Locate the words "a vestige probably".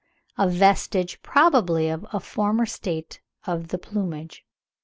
0.35-1.87